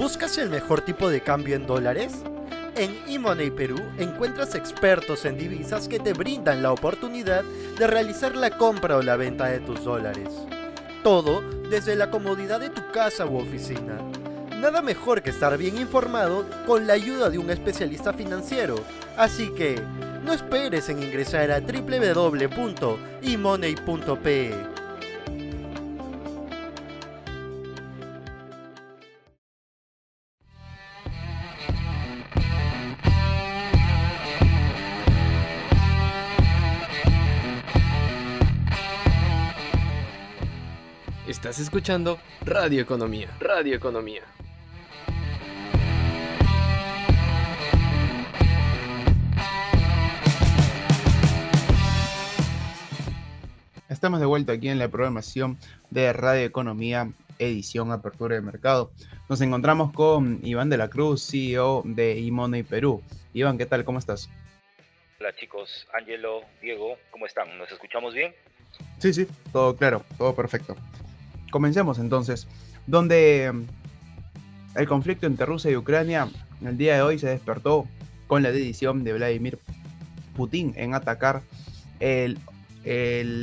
[0.00, 2.14] ¿Buscas el mejor tipo de cambio en dólares?
[2.74, 7.44] En eMoney Perú encuentras expertos en divisas que te brindan la oportunidad
[7.78, 10.30] de realizar la compra o la venta de tus dólares.
[11.04, 13.98] Todo desde la comodidad de tu casa u oficina.
[14.58, 18.76] Nada mejor que estar bien informado con la ayuda de un especialista financiero.
[19.18, 19.82] Así que,
[20.24, 22.70] no esperes en ingresar a www.emoney.pe.
[41.60, 43.28] Estás escuchando Radio Economía.
[43.38, 44.22] Radio Economía.
[53.90, 55.58] Estamos de vuelta aquí en la programación
[55.90, 58.90] de Radio Economía, edición Apertura de Mercado.
[59.28, 63.02] Nos encontramos con Iván de la Cruz, CEO de eMoney Perú.
[63.34, 63.84] Iván, ¿qué tal?
[63.84, 64.30] ¿Cómo estás?
[65.20, 67.58] Hola chicos, Angelo, Diego, ¿cómo están?
[67.58, 68.34] ¿Nos escuchamos bien?
[68.96, 70.74] Sí, sí, todo claro, todo perfecto.
[71.50, 72.46] Comencemos entonces,
[72.86, 76.28] donde mm, el conflicto entre Rusia y Ucrania
[76.64, 77.86] el día de hoy se despertó
[78.26, 79.58] con la decisión de Vladimir
[80.36, 81.42] Putin en atacar
[81.98, 82.38] el,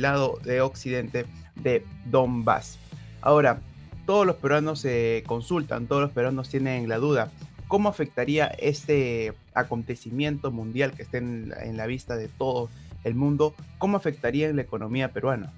[0.00, 2.78] lado de occidente de Donbass.
[3.20, 3.60] Ahora,
[4.06, 7.30] todos los peruanos se consultan, todos los peruanos tienen la duda.
[7.66, 12.70] ¿Cómo afectaría este acontecimiento mundial que esté en la vista de todo
[13.04, 13.54] el mundo?
[13.76, 15.52] ¿Cómo afectaría en la economía peruana?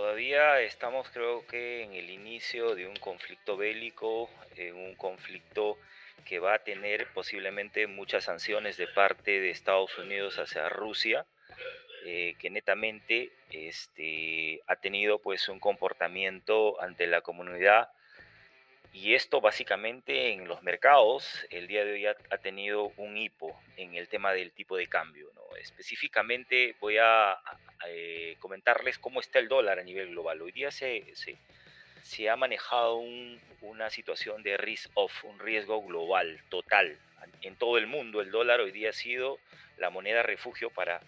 [0.00, 5.76] Todavía estamos creo que en el inicio de un conflicto bélico, en un conflicto
[6.24, 11.26] que va a tener posiblemente muchas sanciones de parte de Estados Unidos hacia Rusia,
[12.06, 17.90] eh, que netamente este, ha tenido pues un comportamiento ante la comunidad
[18.92, 23.94] y esto básicamente en los mercados el día de hoy ha, tenido un hipo en
[23.94, 25.30] el tema del tipo de cambio.
[25.60, 27.38] Específicamente voy a,
[27.86, 30.42] eh, comentarles cómo está el dólar a nivel global.
[30.42, 31.04] Hoy día se,
[32.02, 32.96] se, ha manejado
[33.60, 36.98] una situación de risk off, un riesgo global, total.
[37.42, 39.38] En todo el mundo el dólar hoy día ha sido
[39.78, 41.00] la moneda refugio para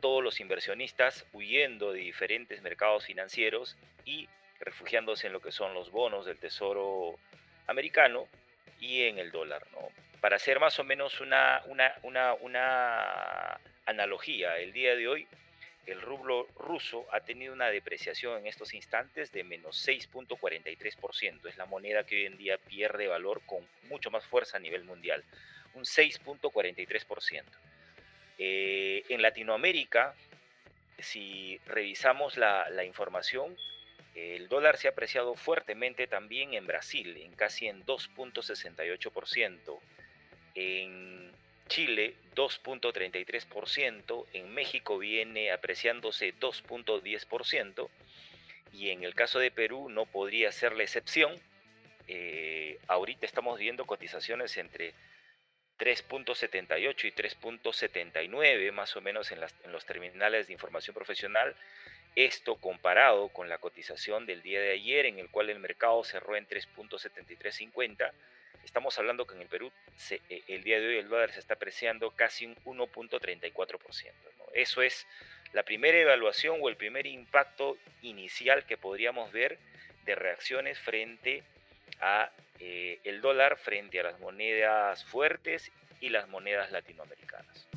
[0.00, 4.28] todos los inversionistas huyendo de diferentes mercados financieros y
[4.60, 7.18] refugiándose en lo que son los bonos del Tesoro
[7.66, 8.26] americano
[8.80, 9.66] y en el dólar.
[9.72, 9.88] ¿no?
[10.20, 15.26] Para hacer más o menos una, una, una, analogía, el día de hoy
[15.86, 21.48] el rublo ruso ha tenido una depreciación en estos instantes de menos 6.43%.
[21.48, 24.84] Es la moneda que hoy en día pierde valor con mucho más fuerza a nivel
[24.84, 25.24] mundial.
[25.72, 27.42] Un 6.43%.
[28.36, 30.14] Eh, en Latinoamérica,
[30.98, 33.56] si revisamos la información,
[34.18, 39.78] el dólar se ha apreciado fuertemente también en Brasil, en casi en 2.68%,
[40.54, 41.32] en
[41.68, 47.88] Chile 2.33%, en México viene apreciándose 2.10%
[48.72, 51.34] y en el caso de Perú no podría ser la excepción.
[52.06, 54.94] Eh, ahorita estamos viendo cotizaciones entre
[55.78, 61.54] 3.78 y 3.79 más o menos en, los terminales de información profesional
[62.16, 66.34] esto comparado con la cotización del día de ayer, en el cual el mercado cerró
[66.34, 68.10] en 3.7350,
[68.64, 69.70] estamos hablando que en el Perú
[70.10, 74.12] eh, el día de hoy el dólar se está apreciando casi un 1.34%.
[74.52, 75.06] Eso es
[75.52, 79.58] la primera evaluación o el primer impacto inicial que podríamos ver
[80.04, 81.57] de reacciones frente a
[82.60, 85.70] eh, el dólar frente a las monedas fuertes
[86.00, 87.68] y las monedas latinoamericanas.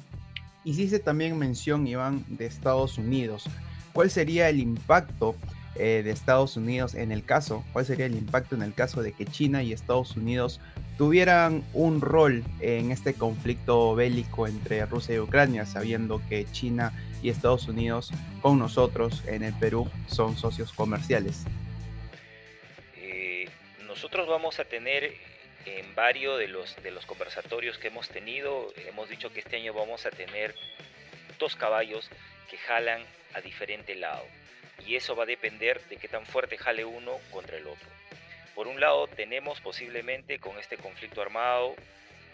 [0.64, 3.50] Hiciste también mención, Iván, de Estados Unidos.
[3.94, 5.36] ¿Cuál sería el impacto
[5.76, 7.64] eh, de Estados Unidos en el caso?
[7.74, 10.60] ¿Cuál sería el impacto en el caso de que China y Estados Unidos
[10.98, 16.94] tuvieran un rol en este conflicto bélico entre Rusia y Ucrania, sabiendo que China
[17.24, 18.12] y Estados Unidos
[18.42, 21.46] con nosotros en el Perú son socios comerciales?
[24.01, 25.13] Nosotros vamos a tener
[25.63, 29.75] en varios de los, de los conversatorios que hemos tenido, hemos dicho que este año
[29.75, 30.56] vamos a tener
[31.38, 32.09] dos caballos
[32.50, 33.06] que jalan
[33.36, 34.25] a diferente lado.
[34.88, 37.88] Y eso va a depender de qué tan fuerte jale uno contra el otro.
[38.56, 41.75] Por un lado, tenemos posiblemente con este conflicto armado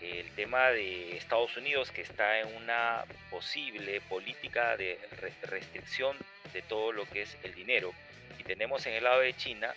[0.02, 4.98] el tema de Estados Unidos que está en una posible política de
[5.42, 6.16] restricción
[6.54, 7.92] de todo lo que es el dinero.
[8.40, 9.74] Y tenemos en el lado de China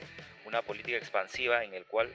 [0.51, 2.13] una política expansiva en el cual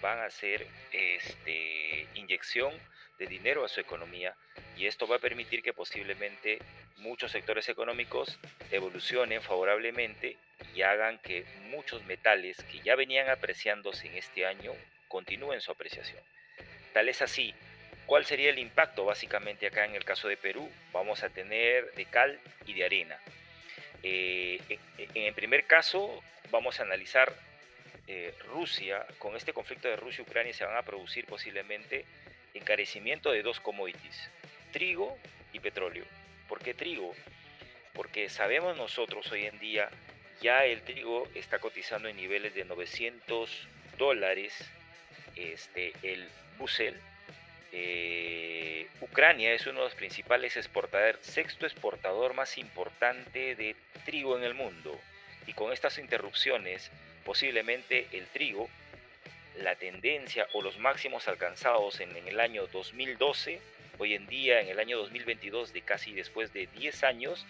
[0.00, 2.72] van a hacer este, inyección
[3.18, 4.34] de dinero a su economía
[4.76, 6.58] y esto va a permitir que posiblemente
[6.96, 8.38] muchos sectores económicos
[8.70, 10.38] evolucionen favorablemente
[10.74, 14.72] y hagan que muchos metales que ya venían apreciándose en este año
[15.08, 16.22] continúen su apreciación.
[16.94, 17.54] Tal es así,
[18.06, 20.70] ¿cuál sería el impacto básicamente acá en el caso de Perú?
[20.92, 23.18] Vamos a tener de cal y de arena.
[24.02, 24.60] Eh,
[24.98, 27.34] en el primer caso vamos a analizar
[28.08, 32.04] eh, Rusia, con este conflicto de Rusia y Ucrania se van a producir posiblemente
[32.54, 34.30] encarecimiento de dos commodities,
[34.72, 35.18] trigo
[35.52, 36.04] y petróleo.
[36.48, 37.14] ¿Por qué trigo?
[37.94, 39.90] Porque sabemos nosotros hoy en día
[40.40, 43.68] ya el trigo está cotizando en niveles de 900
[43.98, 44.52] dólares
[45.34, 47.00] este, el bucel.
[47.72, 54.44] Eh, Ucrania es uno de los principales exportadores, sexto exportador más importante de trigo en
[54.44, 54.98] el mundo.
[55.46, 56.90] Y con estas interrupciones,
[57.26, 58.70] posiblemente el trigo,
[59.58, 63.60] la tendencia o los máximos alcanzados en, el año 2012,
[63.98, 67.44] hoy en día en el año 2022, de casi después de 10 años,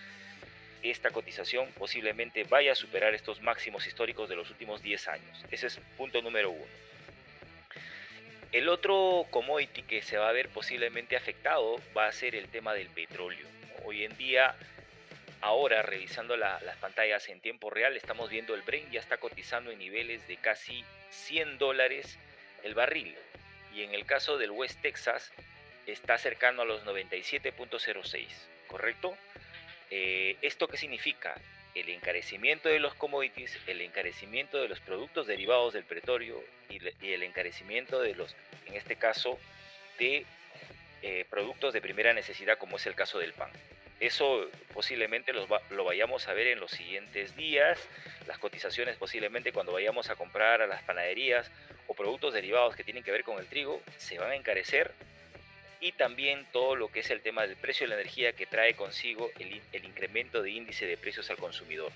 [0.83, 5.45] esta cotización posiblemente vaya a superar estos máximos históricos de los últimos 10 años.
[5.51, 6.65] Ese es punto número uno.
[8.53, 12.73] El otro commodity que se va a ver posiblemente afectado va a ser el tema
[12.73, 13.47] del petróleo.
[13.85, 14.55] Hoy en día,
[15.47, 19.79] ahora revisando las pantallas en tiempo real, estamos viendo el Brent ya está cotizando en
[19.79, 22.19] niveles de casi 100 dólares
[22.65, 23.15] el barril.
[23.73, 25.31] Y en el caso del West Texas
[25.87, 28.27] está cercano a los 97.06,
[28.67, 29.17] ¿correcto?
[29.91, 31.41] Eh, ¿Esto qué significa?
[31.77, 36.81] El encarecimiento de los commodities, el encarecimiento de los productos derivados del petróleo y,
[37.13, 38.35] el encarecimiento de los,
[38.67, 39.39] en este caso,
[40.01, 40.27] de
[41.03, 43.53] eh, productos de primera necesidad como es el caso del pan.
[44.01, 47.79] Eso posiblemente lo vayamos a ver en los siguientes días,
[48.27, 51.51] las cotizaciones posiblemente cuando vayamos a comprar a las panaderías
[51.87, 54.93] o productos derivados que tienen que ver con el trigo se van a encarecer.
[55.81, 58.75] Y también todo lo que es el tema del precio de la energía que trae
[58.75, 61.93] consigo el, incremento de índice de precios al consumidor,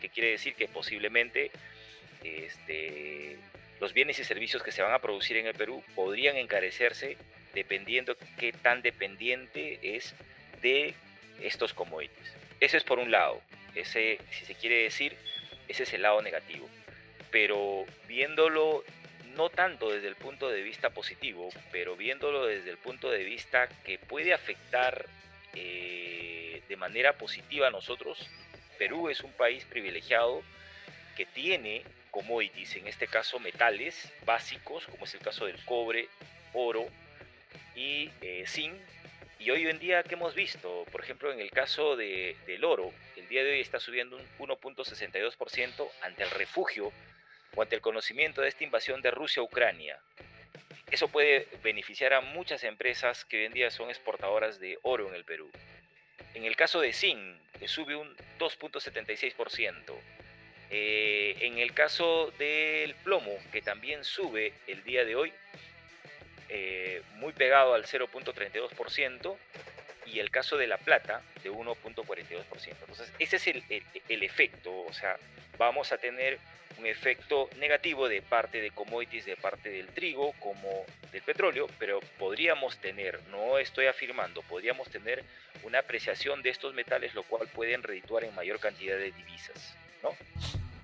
[0.00, 1.50] que quiere decir que posiblemente
[2.22, 3.36] este,
[3.80, 7.16] los bienes y servicios que se van a producir en el Perú podrían encarecerse
[7.52, 10.14] dependiendo qué tan dependiente es
[10.62, 10.94] de
[11.40, 12.32] estos commodities.
[12.60, 13.40] Ese es por un lado,
[13.74, 15.16] ese, si se quiere decir,
[15.68, 16.68] ese es el lado negativo.
[17.30, 18.84] Pero viéndolo
[19.36, 23.68] no tanto desde el punto de vista positivo, pero viéndolo desde el punto de vista
[23.84, 25.06] que puede afectar
[25.54, 28.26] eh, de manera positiva a nosotros,
[28.78, 30.42] Perú es un país privilegiado
[31.16, 36.08] que tiene commodities, en este caso metales básicos, como es el caso del cobre,
[36.54, 36.86] oro
[37.74, 38.74] y eh, zinc.
[39.46, 40.84] Y hoy en día, ¿qué hemos visto?
[40.90, 44.48] Por ejemplo, en el caso de, del oro, el día de hoy está subiendo un
[44.48, 46.92] 1.62% ante el refugio
[47.54, 50.00] o ante el conocimiento de esta invasión de Rusia a Ucrania.
[50.90, 55.14] Eso puede beneficiar a muchas empresas que hoy en día son exportadoras de oro en
[55.14, 55.48] el Perú.
[56.34, 59.94] En el caso de zinc, que sube un 2.76%.
[60.70, 65.32] Eh, en el caso del plomo, que también sube el día de hoy,
[66.48, 69.36] eh, muy pegado al 0.32%,
[70.06, 72.44] y el caso de la plata de 1.42%.
[72.80, 73.62] Entonces, ese es el,
[74.08, 75.16] el, efecto, o sea,
[75.58, 76.38] vamos a tener
[76.78, 82.00] un efecto negativo de parte de commodities, de parte del trigo como del petróleo, pero
[82.18, 85.24] podríamos tener, no estoy afirmando, podríamos tener
[85.62, 90.10] una apreciación de estos metales, lo cual pueden redituar en mayor cantidad de divisas, ¿no?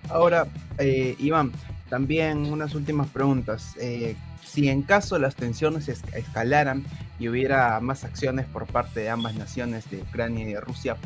[0.09, 0.47] Ahora,
[0.79, 1.53] eh, Iván,
[1.93, 3.75] también unas últimas preguntas.
[3.79, 6.87] Eh, si en caso las tensiones escalaran
[7.19, 10.97] y hubiera más acciones por parte de ambas naciones, de Ucrania y de Rusia,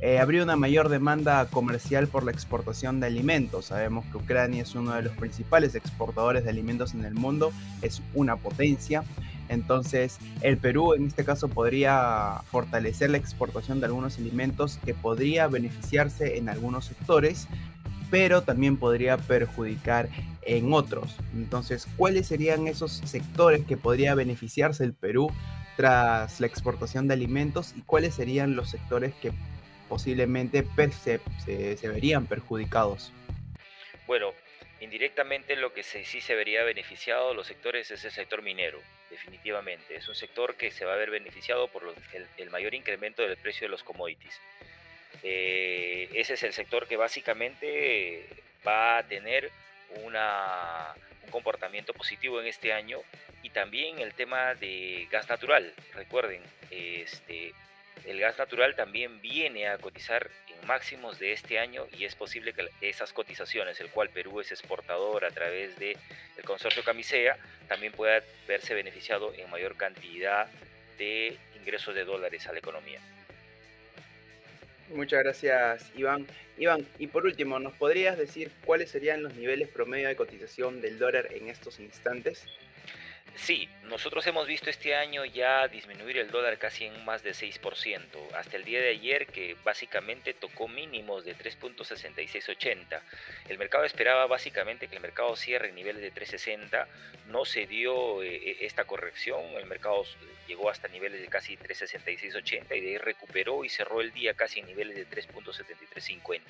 [0.00, 3.66] eh, habría una mayor demanda comercial por la exportación de alimentos.
[3.66, 8.00] Sabemos que Ucrania es uno de los principales exportadores de alimentos en el mundo, es
[8.14, 9.04] una potencia.
[9.50, 15.48] Entonces, el Perú en este caso podría fortalecer la exportación de algunos alimentos que podría
[15.48, 17.46] beneficiarse en algunos sectores,
[18.10, 20.08] pero también podría perjudicar
[20.42, 21.16] en otros.
[21.34, 25.32] Entonces, ¿cuáles serían esos sectores que podría beneficiarse el Perú
[25.76, 29.32] tras la exportación de alimentos y cuáles serían los sectores que
[29.88, 30.64] posiblemente
[31.02, 33.12] se, verían perjudicados?
[34.06, 34.32] Bueno,
[34.80, 38.78] indirectamente lo que sí se vería beneficiado los sectores es el sector minero,
[39.10, 39.96] definitivamente.
[39.96, 41.82] Es un sector que se va a ver beneficiado por
[42.36, 44.40] el, mayor incremento del precio de los commodities.
[45.22, 48.26] Eh, ese es el sector que básicamente
[48.66, 49.50] va a tener
[50.04, 50.14] un
[51.30, 53.00] comportamiento positivo en este año
[53.42, 55.72] y también el tema de gas natural.
[55.94, 57.52] Recuerden, este,
[58.06, 62.52] el gas natural también viene a cotizar en máximos de este año y es posible
[62.52, 65.96] que esas cotizaciones, el cual Perú es exportador a través del
[66.36, 67.36] el consorcio Camisea,
[67.68, 70.48] también pueda verse beneficiado en mayor cantidad
[70.98, 73.00] de ingresos de dólares a la economía.
[74.94, 76.26] Muchas gracias, Iván.
[76.58, 80.98] Iván, y por último, ¿nos podrías decir cuáles serían los niveles promedio de cotización del
[80.98, 82.44] dólar en estos instantes?
[83.42, 88.02] Sí, nosotros hemos visto este año ya disminuir el dólar casi en más de 6%,
[88.34, 93.00] hasta el día de ayer que básicamente tocó mínimos de 3.6680.
[93.48, 96.86] El mercado esperaba básicamente que el mercado cierre en niveles de 3.60,
[97.28, 100.04] no se dio eh, eh, esta corrección, el mercado
[100.46, 104.60] llegó hasta niveles de casi 3.6680 y de ahí recuperó y cerró el día casi
[104.60, 106.40] en niveles de 3.7350.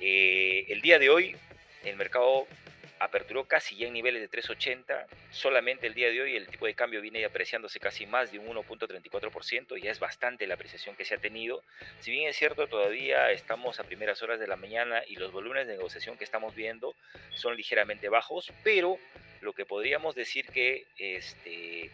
[0.00, 1.36] Eh, el día de hoy
[1.84, 2.46] el mercado
[3.04, 6.74] aperturó casi ya en niveles de 3.80, solamente el día de hoy el tipo de
[6.74, 11.14] cambio viene apreciándose casi más de un 1.34%, ya es bastante la apreciación que se
[11.14, 11.62] ha tenido.
[12.00, 15.66] Si bien es cierto, todavía estamos a primeras horas de la mañana y los volúmenes
[15.66, 16.94] de negociación que estamos viendo
[17.34, 18.98] son ligeramente bajos, pero
[19.40, 21.90] lo que podríamos decir que este,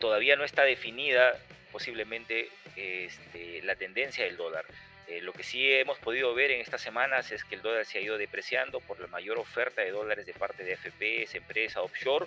[0.00, 1.38] todavía no está definida
[1.70, 4.64] posiblemente este, la tendencia del dólar.
[5.08, 7.98] Eh, lo que sí hemos podido ver en estas semanas es que el dólar se
[7.98, 12.26] ha ido depreciando por la mayor oferta de dólares de parte de FPS, empresa offshore,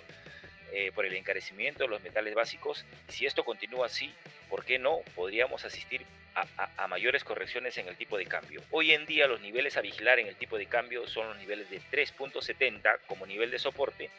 [0.72, 2.84] eh, por el encarecimiento de los metales básicos.
[3.08, 4.14] Si esto continúa así,
[4.48, 5.00] ¿por qué no?
[5.14, 8.62] Podríamos asistir a, mayores correcciones en el tipo de cambio.
[8.70, 11.68] Hoy en día los niveles a vigilar en el tipo de cambio son los niveles
[11.70, 14.10] de 3.70 como nivel de soporte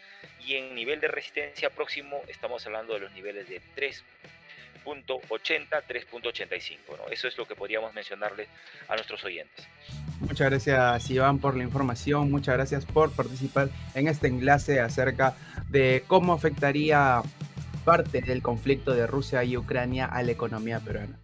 [0.46, 4.04] y en nivel de resistencia próximo estamos hablando de los niveles de 3.
[4.86, 6.98] 3.80, 3.85.
[6.98, 7.12] ¿no?
[7.12, 8.48] Eso es lo que podríamos mencionarle
[8.88, 9.68] a nuestros oyentes.
[10.20, 15.36] Muchas gracias Iván por la información, muchas gracias por participar en este enlace acerca
[15.70, 17.22] de cómo afectaría
[17.84, 21.20] parte del conflicto de Rusia y Ucrania a la economía peruana.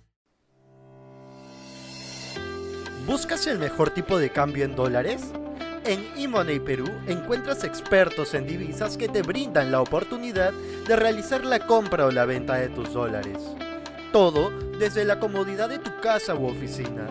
[3.06, 5.32] ¿Buscas el mejor tipo de cambio en dólares?
[5.88, 11.66] En eMoney Perú encuentras expertos en divisas que te brindan la oportunidad de realizar la
[11.66, 13.38] compra o la venta de tus dólares.
[14.12, 17.08] Todo desde la comodidad de tu casa u oficina.